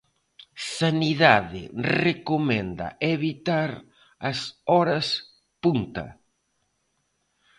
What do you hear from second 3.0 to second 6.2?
evitar as 'horas punta'.